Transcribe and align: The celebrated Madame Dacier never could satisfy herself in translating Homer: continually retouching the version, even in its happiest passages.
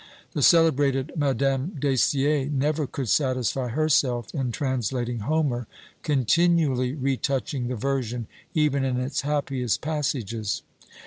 The 0.31 0.41
celebrated 0.41 1.11
Madame 1.15 1.75
Dacier 1.79 2.47
never 2.49 2.87
could 2.87 3.07
satisfy 3.07 3.67
herself 3.67 4.33
in 4.33 4.51
translating 4.51 5.19
Homer: 5.19 5.67
continually 6.01 6.95
retouching 6.95 7.67
the 7.67 7.75
version, 7.75 8.25
even 8.55 8.83
in 8.83 8.99
its 8.99 9.21
happiest 9.21 9.81
passages. 9.81 10.63